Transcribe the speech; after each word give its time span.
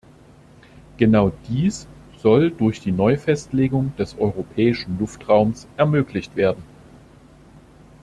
Genau 0.97 1.31
dies 1.47 1.87
soll 2.23 2.49
durch 2.49 2.79
die 2.79 2.91
Neufestlegung 2.91 3.95
des 3.99 4.17
europäischen 4.17 4.97
Luftraums 4.97 5.67
ermöglicht 5.77 6.35
werden. 6.35 6.63